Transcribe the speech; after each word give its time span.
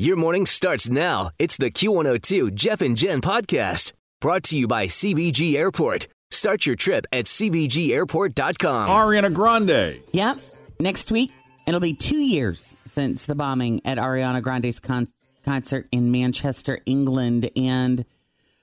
Your 0.00 0.16
morning 0.16 0.46
starts 0.46 0.88
now. 0.88 1.28
It's 1.38 1.58
the 1.58 1.70
Q102 1.70 2.54
Jeff 2.54 2.80
and 2.80 2.96
Jen 2.96 3.20
podcast 3.20 3.92
brought 4.18 4.44
to 4.44 4.56
you 4.56 4.66
by 4.66 4.86
CVG 4.86 5.56
Airport. 5.56 6.08
Start 6.30 6.64
your 6.64 6.74
trip 6.74 7.04
at 7.12 7.26
CVGAirport.com. 7.26 8.88
Ariana 8.88 9.34
Grande. 9.34 10.00
Yep. 10.14 10.38
Next 10.80 11.12
week, 11.12 11.30
it'll 11.66 11.80
be 11.80 11.92
two 11.92 12.16
years 12.16 12.78
since 12.86 13.26
the 13.26 13.34
bombing 13.34 13.82
at 13.84 13.98
Ariana 13.98 14.40
Grande's 14.40 14.80
con- 14.80 15.06
concert 15.44 15.86
in 15.92 16.10
Manchester, 16.10 16.80
England. 16.86 17.50
And 17.54 18.06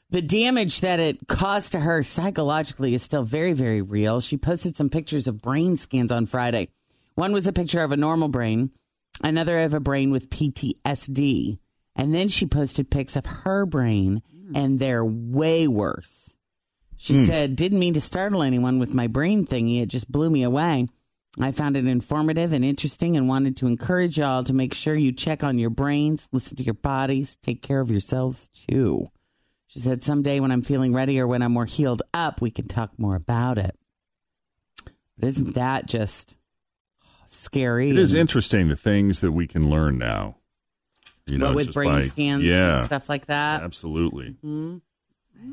the 0.10 0.24
damage 0.24 0.82
that 0.82 1.00
it 1.00 1.28
caused 1.28 1.74
to 1.74 1.82
her 1.82 2.02
psychologically 2.02 2.96
is 2.96 3.04
still 3.04 3.22
very, 3.22 3.54
very 3.54 3.84
real. 3.84 4.22
She 4.22 4.38
posted 4.38 4.76
some 4.76 4.90
pictures 4.90 5.28
of 5.28 5.44
brain 5.44 5.78
scans 5.78 6.12
on 6.12 6.26
Friday. 6.26 6.70
One 7.14 7.32
was 7.32 7.46
a 7.46 7.54
picture 7.54 7.82
of 7.82 7.92
a 7.92 7.98
normal 7.98 8.28
brain, 8.28 8.72
another 9.24 9.60
of 9.60 9.74
a 9.74 9.80
brain 9.80 10.12
with 10.12 10.30
PTSD. 10.30 11.60
And 11.96 12.14
then 12.14 12.28
she 12.28 12.46
posted 12.46 12.92
pics 12.92 13.16
of 13.16 13.26
her 13.26 13.66
brain, 13.66 14.22
and 14.54 14.80
they're 14.80 15.04
way 15.04 15.68
worse. 15.68 16.36
She 16.96 17.16
hmm. 17.16 17.26
said, 17.26 17.56
Didn't 17.56 17.80
mean 17.80 17.96
to 17.96 18.02
startle 18.02 18.44
anyone 18.44 18.80
with 18.80 18.94
my 18.94 19.08
brain 19.08 19.46
thingy. 19.46 19.82
It 19.82 19.88
just 19.88 20.12
blew 20.12 20.30
me 20.30 20.44
away. 20.44 20.88
I 21.40 21.52
found 21.52 21.78
it 21.78 21.86
informative 21.86 22.52
and 22.52 22.66
interesting 22.66 23.16
and 23.16 23.28
wanted 23.28 23.58
to 23.58 23.68
encourage 23.68 24.18
y'all 24.18 24.44
to 24.44 24.54
make 24.54 24.74
sure 24.74 24.96
you 24.96 25.12
check 25.12 25.44
on 25.44 25.60
your 25.60 25.70
brains, 25.70 26.28
listen 26.32 26.58
to 26.58 26.64
your 26.64 26.74
bodies, 26.74 27.38
take 27.44 27.62
care 27.62 27.80
of 27.80 27.92
yourselves 27.92 28.50
too. 28.70 29.12
She 29.68 29.80
said, 29.80 30.02
Someday 30.02 30.40
when 30.40 30.52
I'm 30.52 30.64
feeling 30.64 30.94
ready 30.94 31.20
or 31.20 31.28
when 31.28 31.42
I'm 31.42 31.52
more 31.52 31.66
healed 31.66 32.02
up, 32.14 32.42
we 32.42 32.50
can 32.50 32.68
talk 32.68 32.98
more 32.98 33.16
about 33.16 33.58
it. 33.58 33.78
But 35.18 35.28
isn't 35.28 35.56
that 35.56 35.86
just 35.88 36.38
scary? 37.32 37.90
It 37.90 37.98
is 37.98 38.14
interesting 38.14 38.68
the 38.70 38.76
things 38.76 39.20
that 39.22 39.32
we 39.32 39.48
can 39.48 39.70
learn 39.70 39.98
now. 39.98 40.36
You 41.26 41.38
know, 41.38 41.48
Well, 41.48 41.56
with 41.56 41.66
just 41.68 41.74
brain 41.76 41.92
by- 41.94 42.02
scans 42.08 42.44
yeah, 42.44 42.78
and 42.80 42.86
stuff 42.88 43.10
like 43.10 43.26
that. 43.28 43.62
absolutely. 43.64 44.36
Mm-hmm. 44.46 44.78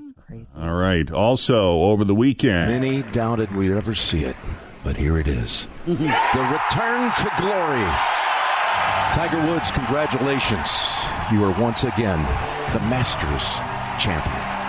That's 0.00 0.12
crazy. 0.26 0.46
All 0.56 0.72
right. 0.74 1.10
Also, 1.10 1.82
over 1.82 2.04
the 2.04 2.14
weekend, 2.14 2.70
Many 2.70 3.02
doubted 3.12 3.54
we'd 3.54 3.72
ever 3.72 3.94
see 3.94 4.24
it, 4.24 4.36
but 4.82 4.96
here 4.96 5.18
it 5.18 5.28
is. 5.28 5.66
Mm-hmm. 5.86 6.04
the 6.04 6.42
return 6.42 7.12
to 7.18 7.42
glory. 7.42 7.90
Tiger 9.14 9.46
Woods, 9.52 9.70
congratulations. 9.72 10.88
You 11.32 11.44
are 11.44 11.60
once 11.60 11.84
again 11.84 12.18
the 12.72 12.80
Masters 12.88 13.54
champion. 14.02 14.63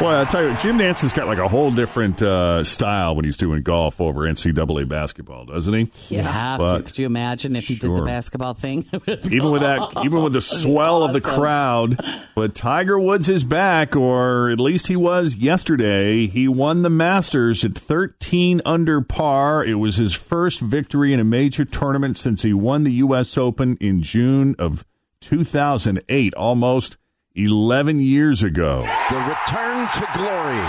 Boy, 0.00 0.20
I 0.20 0.24
tell 0.24 0.42
you, 0.42 0.54
Jim 0.56 0.76
Nantz's 0.76 1.12
got 1.12 1.28
like 1.28 1.38
a 1.38 1.46
whole 1.46 1.70
different 1.70 2.20
uh, 2.20 2.64
style 2.64 3.14
when 3.14 3.24
he's 3.24 3.36
doing 3.36 3.62
golf 3.62 4.00
over 4.00 4.22
NCAA 4.22 4.88
basketball, 4.88 5.46
doesn't 5.46 5.72
he? 5.72 6.16
You 6.16 6.22
have 6.22 6.58
But- 6.58 6.78
to. 6.78 6.82
Could 6.82 6.98
you 6.98 7.06
imagine 7.06 7.54
if 7.54 7.68
he 7.68 7.76
did 7.76 7.94
the 7.94 8.02
basketball 8.02 8.54
thing? 8.54 8.84
even 9.30 9.50
with 9.52 9.62
that, 9.62 9.92
even 10.04 10.22
with 10.22 10.32
the 10.32 10.40
swell 10.40 11.04
of 11.04 11.12
the 11.12 11.20
crowd. 11.20 12.04
But 12.34 12.54
Tiger 12.56 12.98
Woods 12.98 13.28
is 13.28 13.44
back, 13.44 13.94
or 13.94 14.50
at 14.50 14.58
least 14.58 14.88
he 14.88 14.96
was 14.96 15.36
yesterday. 15.36 16.26
He 16.26 16.48
won 16.48 16.82
the 16.82 16.90
Masters 16.90 17.64
at 17.64 17.78
13 17.78 18.60
under 18.66 19.00
par. 19.00 19.64
It 19.64 19.74
was 19.74 19.96
his 19.96 20.12
first 20.12 20.60
victory 20.60 21.12
in 21.12 21.20
a 21.20 21.24
major 21.24 21.64
tournament 21.64 22.16
since 22.16 22.42
he 22.42 22.52
won 22.52 22.82
the 22.82 22.92
U.S. 22.94 23.38
Open 23.38 23.76
in 23.80 24.02
June 24.02 24.56
of 24.58 24.84
2008, 25.20 26.34
almost 26.34 26.96
11 27.36 27.98
years 27.98 28.44
ago. 28.44 28.82
The 29.10 29.16
return 29.16 29.88
to 29.92 30.08
glory. 30.14 30.64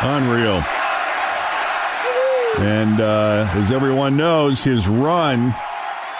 Unreal. 0.00 0.62
And 2.64 3.00
uh, 3.00 3.50
as 3.54 3.72
everyone 3.72 4.16
knows, 4.16 4.62
his 4.62 4.86
run 4.86 5.52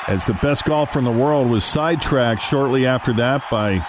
as 0.08 0.24
the 0.24 0.36
best 0.42 0.64
golfer 0.64 0.98
in 0.98 1.04
the 1.04 1.12
world 1.12 1.48
was 1.48 1.62
sidetracked 1.62 2.42
shortly 2.42 2.84
after 2.84 3.12
that 3.12 3.44
by 3.48 3.86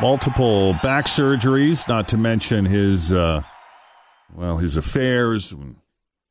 multiple 0.00 0.74
back 0.74 1.06
surgeries, 1.06 1.88
not 1.88 2.06
to 2.10 2.16
mention 2.16 2.64
his, 2.64 3.10
uh, 3.10 3.42
well, 4.36 4.58
his 4.58 4.76
affairs, 4.76 5.52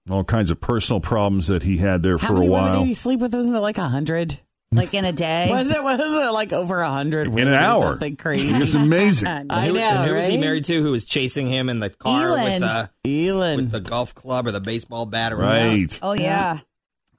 all 0.10 0.24
kinds 0.24 0.52
of 0.52 0.60
personal 0.62 1.00
problems 1.00 1.48
that 1.48 1.64
he 1.64 1.78
had 1.78 2.04
there 2.04 2.18
How 2.18 2.28
for 2.28 2.34
a 2.34 2.40
many 2.40 2.50
women 2.50 2.64
while. 2.66 2.80
did 2.82 2.88
he 2.88 2.94
sleep 2.94 3.20
with? 3.20 3.34
Wasn't 3.34 3.56
it 3.56 3.60
like 3.60 3.78
a 3.78 3.88
hundred? 3.88 4.40
Like 4.72 4.94
in 4.94 5.04
a 5.04 5.12
day. 5.12 5.48
Was 5.50 5.72
it? 5.72 5.82
Was 5.82 6.00
it 6.00 6.32
like 6.32 6.54
over 6.54 6.80
a 6.80 6.92
hundred? 6.92 7.26
In 7.26 7.40
an 7.40 7.56
hour. 7.56 7.88
Something 7.88 8.16
crazy. 8.18 8.50
It's 8.54 8.76
amazing. 8.76 9.28
I 9.50 9.66
who, 9.66 9.74
know, 9.74 9.80
and 9.80 10.08
who 10.08 10.14
was 10.14 10.28
he 10.28 10.34
right? 10.34 10.40
married 10.40 10.66
to? 10.66 10.80
Who 10.84 10.92
was 10.92 11.06
chasing 11.06 11.48
him 11.48 11.70
in 11.70 11.80
the 11.80 11.90
car 11.90 12.38
Elin. 12.38 12.62
with 12.62 12.62
the 12.62 13.28
Elin. 13.30 13.56
with 13.56 13.72
the 13.72 13.80
golf 13.80 14.14
club 14.14 14.46
or 14.46 14.52
the 14.52 14.60
baseball 14.62 15.08
bat? 15.08 15.34
Or 15.34 15.38
Right. 15.38 15.98
oh 16.04 16.14
yeah. 16.14 16.60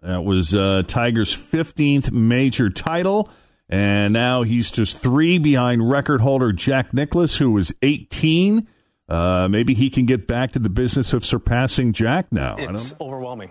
That 0.00 0.22
was 0.24 0.54
uh, 0.54 0.84
Tiger's 0.86 1.34
15th 1.34 2.12
major 2.12 2.70
title. 2.70 3.28
And 3.68 4.12
now 4.12 4.44
he's 4.44 4.70
just 4.70 4.98
three 4.98 5.38
behind 5.38 5.90
record 5.90 6.20
holder 6.20 6.52
Jack 6.52 6.94
Nicklaus, 6.94 7.38
who 7.38 7.50
was 7.50 7.74
18. 7.82 8.68
Uh, 9.10 9.48
maybe 9.50 9.74
he 9.74 9.90
can 9.90 10.06
get 10.06 10.28
back 10.28 10.52
to 10.52 10.60
the 10.60 10.70
business 10.70 11.12
of 11.12 11.24
surpassing 11.24 11.92
Jack 11.92 12.30
now. 12.30 12.56
I 12.56 12.64
It's 12.64 12.94
overwhelming. 13.00 13.50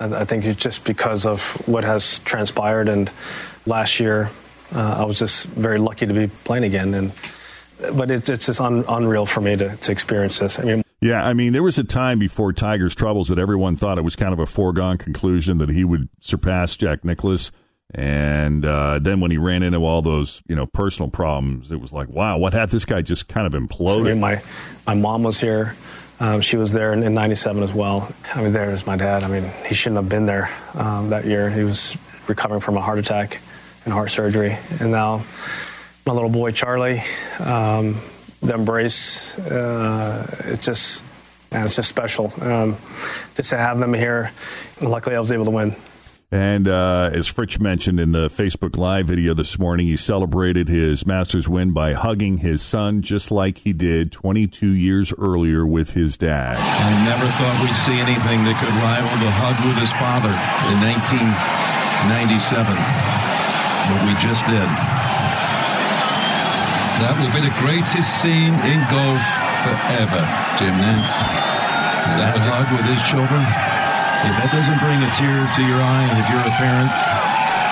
I, 0.00 0.06
I 0.06 0.24
think 0.24 0.44
it's 0.44 0.60
just 0.60 0.84
because 0.84 1.24
of 1.24 1.40
what 1.68 1.84
has 1.84 2.18
transpired. 2.20 2.88
And 2.88 3.10
last 3.66 4.00
year, 4.00 4.30
uh, 4.74 4.96
I 4.98 5.04
was 5.04 5.20
just 5.20 5.46
very 5.46 5.78
lucky 5.78 6.06
to 6.06 6.12
be 6.12 6.26
playing 6.26 6.64
again. 6.64 6.92
And 6.92 7.12
but 7.94 8.10
it's 8.10 8.28
it's 8.28 8.46
just 8.46 8.60
un, 8.60 8.84
unreal 8.88 9.26
for 9.26 9.40
me 9.40 9.56
to, 9.56 9.76
to 9.76 9.92
experience 9.92 10.40
this. 10.40 10.58
I 10.58 10.64
mean, 10.64 10.82
Yeah, 11.00 11.24
I 11.24 11.34
mean, 11.34 11.52
there 11.52 11.62
was 11.62 11.78
a 11.78 11.84
time 11.84 12.18
before 12.18 12.52
Tiger's 12.52 12.94
troubles 12.94 13.28
that 13.28 13.38
everyone 13.38 13.76
thought 13.76 13.98
it 13.98 14.02
was 14.02 14.16
kind 14.16 14.32
of 14.32 14.40
a 14.40 14.46
foregone 14.46 14.98
conclusion 14.98 15.58
that 15.58 15.68
he 15.68 15.84
would 15.84 16.08
surpass 16.20 16.74
Jack 16.74 17.04
Nicklaus. 17.04 17.52
And 17.94 18.64
uh, 18.64 18.98
then 18.98 19.20
when 19.20 19.30
he 19.30 19.38
ran 19.38 19.62
into 19.62 19.78
all 19.78 20.02
those, 20.02 20.42
you 20.48 20.56
know, 20.56 20.66
personal 20.66 21.10
problems, 21.10 21.70
it 21.70 21.80
was 21.80 21.92
like, 21.92 22.08
wow, 22.08 22.36
what 22.36 22.52
had 22.52 22.70
this 22.70 22.84
guy 22.84 23.00
just 23.02 23.28
kind 23.28 23.46
of 23.46 23.54
I 23.54 23.58
mean, 23.58 23.68
imploded? 23.68 24.18
my 24.18 24.42
my 24.86 24.94
mom 24.94 25.22
was 25.22 25.40
here. 25.40 25.76
Um, 26.18 26.40
she 26.40 26.56
was 26.56 26.72
there 26.72 26.92
in, 26.92 27.02
in 27.02 27.14
'97 27.14 27.62
as 27.62 27.72
well. 27.74 28.12
I 28.34 28.42
mean, 28.42 28.52
there 28.52 28.70
is 28.70 28.86
my 28.86 28.96
dad. 28.96 29.22
I 29.22 29.28
mean, 29.28 29.50
he 29.66 29.74
shouldn't 29.74 29.96
have 29.98 30.08
been 30.08 30.26
there 30.26 30.50
um, 30.74 31.10
that 31.10 31.26
year. 31.26 31.48
He 31.48 31.62
was 31.62 31.96
recovering 32.26 32.60
from 32.60 32.76
a 32.76 32.80
heart 32.80 32.98
attack 32.98 33.40
and 33.84 33.92
heart 33.92 34.10
surgery, 34.10 34.56
and 34.80 34.90
now 34.90 35.24
my 36.06 36.12
little 36.12 36.30
boy 36.30 36.50
Charlie, 36.50 37.02
um, 37.38 38.00
the 38.40 38.54
embrace. 38.54 39.38
Uh, 39.38 40.26
it's 40.46 40.66
just, 40.66 41.04
man, 41.52 41.66
it's 41.66 41.76
just 41.76 41.88
special. 41.88 42.32
Um, 42.40 42.76
just 43.36 43.50
to 43.50 43.58
have 43.58 43.78
them 43.78 43.94
here. 43.94 44.32
Luckily, 44.80 45.14
I 45.14 45.20
was 45.20 45.32
able 45.32 45.44
to 45.44 45.50
win. 45.50 45.76
And 46.32 46.66
uh, 46.66 47.10
as 47.14 47.30
Fritch 47.30 47.60
mentioned 47.60 48.00
in 48.00 48.10
the 48.10 48.26
Facebook 48.26 48.76
Live 48.76 49.06
video 49.06 49.32
this 49.32 49.60
morning, 49.60 49.86
he 49.86 49.96
celebrated 49.96 50.66
his 50.66 51.06
Masters 51.06 51.48
win 51.48 51.70
by 51.70 51.92
hugging 51.92 52.38
his 52.38 52.62
son 52.62 53.00
just 53.00 53.30
like 53.30 53.58
he 53.58 53.72
did 53.72 54.10
22 54.10 54.66
years 54.66 55.14
earlier 55.16 55.64
with 55.64 55.92
his 55.92 56.16
dad. 56.16 56.58
I 56.58 56.90
never 57.06 57.30
thought 57.38 57.62
we'd 57.62 57.78
see 57.78 57.94
anything 58.02 58.42
that 58.42 58.58
could 58.58 58.74
rival 58.82 59.14
the 59.22 59.30
hug 59.38 59.54
with 59.70 59.78
his 59.78 59.94
father 60.02 60.34
in 60.74 60.82
1997. 60.82 62.74
But 62.74 64.02
we 64.02 64.18
just 64.18 64.42
did. 64.50 64.66
That 67.06 67.14
will 67.22 67.30
be 67.30 67.46
the 67.46 67.54
greatest 67.62 68.10
scene 68.18 68.56
in 68.66 68.82
golf 68.90 69.22
forever, 69.62 70.26
Jim 70.58 70.74
Nantz. 70.74 71.14
That 72.18 72.34
hug 72.50 72.66
with 72.74 72.86
his 72.90 73.02
children. 73.06 73.75
If 74.26 74.34
that 74.42 74.50
doesn't 74.50 74.80
bring 74.82 74.98
a 75.02 75.10
tear 75.14 75.46
to 75.54 75.62
your 75.62 75.78
eye, 75.78 76.06
if 76.18 76.26
you're 76.30 76.42
a 76.42 76.54
parent, 76.58 76.90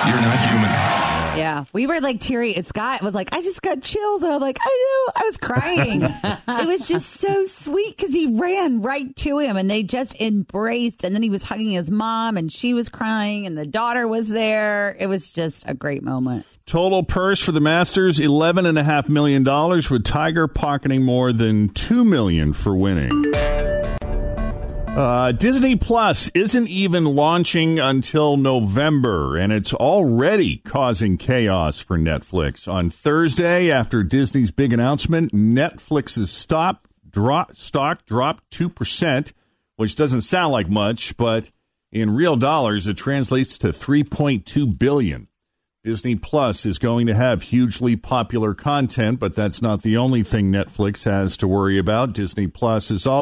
you're 0.07 0.21
not 0.23 0.39
human. 0.47 0.95
Yeah, 1.37 1.65
we 1.73 1.85
were 1.85 1.99
like 1.99 2.21
teary. 2.21 2.53
Scott 2.61 3.01
was 3.01 3.13
like, 3.13 3.33
I 3.33 3.41
just 3.41 3.61
got 3.61 3.81
chills, 3.81 4.23
and 4.23 4.31
I'm 4.31 4.39
like, 4.39 4.57
I 4.61 4.67
know, 4.67 5.21
I 5.21 5.25
was 5.25 5.37
crying. 5.37 6.01
it 6.63 6.67
was 6.67 6.87
just 6.87 7.09
so 7.09 7.43
sweet 7.43 7.97
because 7.97 8.13
he 8.13 8.39
ran 8.39 8.81
right 8.81 9.13
to 9.17 9.39
him, 9.39 9.57
and 9.57 9.69
they 9.69 9.83
just 9.83 10.19
embraced. 10.21 11.03
And 11.03 11.13
then 11.13 11.21
he 11.21 11.29
was 11.29 11.43
hugging 11.43 11.71
his 11.71 11.91
mom, 11.91 12.37
and 12.37 12.49
she 12.49 12.73
was 12.73 12.87
crying, 12.87 13.45
and 13.45 13.57
the 13.57 13.65
daughter 13.65 14.07
was 14.07 14.29
there. 14.29 14.95
It 14.97 15.07
was 15.07 15.33
just 15.33 15.67
a 15.67 15.73
great 15.73 16.03
moment. 16.03 16.45
Total 16.65 17.03
purse 17.03 17.43
for 17.43 17.51
the 17.51 17.59
Masters 17.59 18.19
eleven 18.19 18.65
and 18.65 18.79
a 18.79 18.83
half 18.83 19.09
million 19.09 19.43
dollars, 19.43 19.89
with 19.89 20.05
Tiger 20.05 20.47
pocketing 20.47 21.03
more 21.03 21.33
than 21.33 21.69
two 21.69 22.05
million 22.05 22.53
for 22.53 22.75
winning. 22.75 23.24
Uh, 24.95 25.33
Disney 25.33 25.75
Plus 25.75 26.29
isn't 26.29 26.69
even 26.69 27.03
launching 27.03 27.79
until 27.79 28.37
November, 28.37 29.35
and 29.35 29.51
it's 29.51 29.73
already 29.73 30.57
causing 30.57 31.17
chaos 31.17 31.81
for 31.81 31.97
Netflix. 31.97 32.65
On 32.65 32.89
Thursday, 32.89 33.69
after 33.69 34.03
Disney's 34.03 34.51
big 34.51 34.71
announcement, 34.71 35.33
Netflix's 35.33 36.31
stop 36.31 36.87
drop 37.09 37.53
stock 37.53 38.05
dropped 38.05 38.49
two 38.49 38.69
percent, 38.69 39.33
which 39.75 39.95
doesn't 39.95 40.21
sound 40.21 40.53
like 40.53 40.69
much, 40.69 41.17
but 41.17 41.51
in 41.91 42.15
real 42.15 42.37
dollars, 42.37 42.87
it 42.87 42.95
translates 42.95 43.57
to 43.57 43.73
three 43.73 44.05
point 44.05 44.45
two 44.45 44.65
billion. 44.65 45.27
Disney 45.83 46.15
Plus 46.15 46.65
is 46.65 46.79
going 46.79 47.05
to 47.07 47.15
have 47.15 47.43
hugely 47.43 47.97
popular 47.97 48.53
content, 48.53 49.19
but 49.19 49.35
that's 49.35 49.61
not 49.61 49.81
the 49.81 49.97
only 49.97 50.23
thing 50.23 50.53
Netflix 50.53 51.03
has 51.03 51.35
to 51.37 51.49
worry 51.49 51.77
about. 51.77 52.13
Disney 52.13 52.47
Plus 52.47 52.91
is 52.91 53.05
all. 53.05 53.21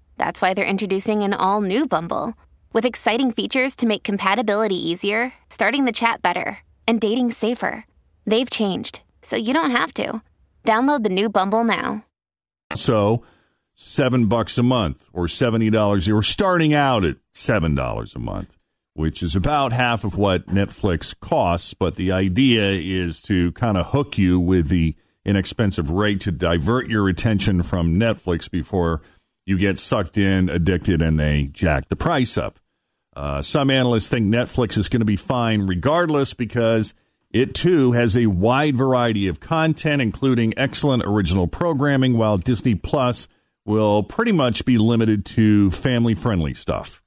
that's 0.21 0.39
why 0.39 0.53
they're 0.53 0.75
introducing 0.75 1.23
an 1.23 1.33
all 1.33 1.61
new 1.61 1.87
Bumble 1.87 2.35
with 2.73 2.85
exciting 2.85 3.31
features 3.31 3.75
to 3.77 3.87
make 3.87 4.03
compatibility 4.03 4.75
easier, 4.75 5.33
starting 5.49 5.85
the 5.85 5.91
chat 5.91 6.21
better, 6.21 6.59
and 6.87 7.01
dating 7.01 7.31
safer. 7.31 7.87
They've 8.27 8.49
changed, 8.49 9.01
so 9.23 9.35
you 9.35 9.51
don't 9.51 9.71
have 9.71 9.95
to. 9.95 10.21
Download 10.63 11.01
the 11.01 11.09
new 11.09 11.27
Bumble 11.27 11.63
now. 11.63 12.05
So, 12.75 13.23
seven 13.73 14.27
bucks 14.27 14.59
a 14.59 14.63
month 14.63 15.09
or 15.11 15.27
seventy 15.27 15.71
dollars. 15.71 16.05
You're 16.05 16.21
starting 16.21 16.71
out 16.71 17.03
at 17.03 17.17
seven 17.33 17.73
dollars 17.73 18.13
a 18.13 18.19
month, 18.19 18.55
which 18.93 19.23
is 19.23 19.35
about 19.35 19.73
half 19.73 20.03
of 20.03 20.15
what 20.15 20.45
Netflix 20.45 21.15
costs. 21.19 21.73
But 21.73 21.95
the 21.95 22.11
idea 22.11 22.69
is 22.73 23.23
to 23.23 23.53
kind 23.53 23.75
of 23.75 23.87
hook 23.87 24.19
you 24.19 24.39
with 24.39 24.67
the 24.67 24.93
inexpensive 25.25 25.89
rate 25.89 26.21
to 26.21 26.31
divert 26.31 26.89
your 26.89 27.09
attention 27.09 27.63
from 27.63 27.99
Netflix 27.99 28.49
before 28.49 29.01
you 29.45 29.57
get 29.57 29.79
sucked 29.79 30.17
in, 30.17 30.49
addicted, 30.49 31.01
and 31.01 31.19
they 31.19 31.49
jack 31.51 31.89
the 31.89 31.95
price 31.95 32.37
up. 32.37 32.59
Uh, 33.15 33.41
some 33.41 33.69
analysts 33.69 34.07
think 34.07 34.27
Netflix 34.27 34.77
is 34.77 34.87
going 34.87 35.01
to 35.01 35.05
be 35.05 35.17
fine 35.17 35.67
regardless 35.67 36.33
because 36.33 36.93
it 37.31 37.53
too 37.53 37.91
has 37.91 38.15
a 38.15 38.27
wide 38.27 38.75
variety 38.75 39.27
of 39.27 39.39
content, 39.39 40.01
including 40.01 40.53
excellent 40.57 41.03
original 41.05 41.47
programming, 41.47 42.17
while 42.17 42.37
Disney 42.37 42.75
Plus 42.75 43.27
will 43.65 44.03
pretty 44.03 44.31
much 44.31 44.65
be 44.65 44.77
limited 44.77 45.25
to 45.25 45.71
family 45.71 46.13
friendly 46.13 46.53
stuff. 46.53 47.01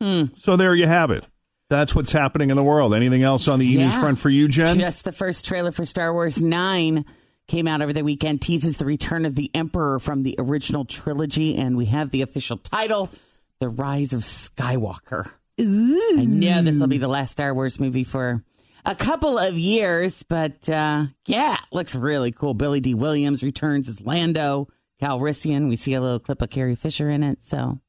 Hmm. 0.00 0.24
So 0.34 0.56
there 0.56 0.74
you 0.74 0.86
have 0.86 1.10
it. 1.10 1.24
That's 1.70 1.94
what's 1.94 2.12
happening 2.12 2.50
in 2.50 2.56
the 2.56 2.62
world. 2.64 2.94
Anything 2.94 3.22
else 3.22 3.46
on 3.46 3.58
the 3.58 3.66
e 3.66 3.76
news 3.76 3.94
front 3.94 4.18
for 4.18 4.30
you, 4.30 4.48
Jen? 4.48 4.78
Just 4.78 5.04
the 5.04 5.12
first 5.12 5.44
trailer 5.44 5.70
for 5.70 5.84
Star 5.84 6.12
Wars 6.12 6.40
9 6.40 7.04
came 7.48 7.66
out 7.66 7.82
over 7.82 7.92
the 7.92 8.04
weekend, 8.04 8.40
teases 8.40 8.76
the 8.76 8.84
return 8.84 9.24
of 9.24 9.34
the 9.34 9.50
Emperor 9.54 9.98
from 9.98 10.22
the 10.22 10.36
original 10.38 10.84
trilogy, 10.84 11.56
and 11.56 11.76
we 11.76 11.86
have 11.86 12.10
the 12.10 12.22
official 12.22 12.58
title 12.58 13.10
The 13.58 13.68
Rise 13.68 14.12
of 14.12 14.20
Skywalker. 14.20 15.30
I 15.58 16.24
know 16.24 16.62
this 16.62 16.78
will 16.78 16.86
be 16.86 16.98
the 16.98 17.08
last 17.08 17.32
Star 17.32 17.52
Wars 17.52 17.80
movie 17.80 18.04
for 18.04 18.44
a 18.84 18.94
couple 18.94 19.38
of 19.38 19.58
years, 19.58 20.22
but 20.22 20.68
uh, 20.68 21.06
yeah, 21.26 21.56
looks 21.72 21.94
really 21.94 22.30
cool. 22.30 22.54
Billy 22.54 22.80
Dee 22.80 22.94
Williams 22.94 23.42
returns 23.42 23.88
as 23.88 24.00
Lando 24.00 24.68
Calrissian. 25.02 25.68
We 25.68 25.76
see 25.76 25.94
a 25.94 26.00
little 26.00 26.20
clip 26.20 26.42
of 26.42 26.50
Carrie 26.50 26.76
Fisher 26.76 27.10
in 27.10 27.24
it, 27.24 27.42
so 27.42 27.80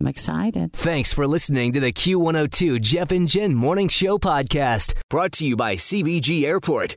I'm 0.00 0.06
excited. 0.06 0.74
Thanks 0.74 1.14
for 1.14 1.26
listening 1.26 1.72
to 1.72 1.80
the 1.80 1.92
Q102 1.92 2.80
Jeff 2.82 3.10
and 3.10 3.28
Jen 3.28 3.54
Morning 3.54 3.88
Show 3.88 4.18
podcast, 4.18 4.92
brought 5.08 5.32
to 5.32 5.46
you 5.46 5.56
by 5.56 5.76
CVG 5.76 6.44
Airport. 6.44 6.96